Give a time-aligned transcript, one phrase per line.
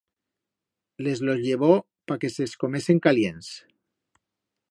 [1.07, 1.75] Les los llevó
[2.11, 3.51] pa que se's comesen calients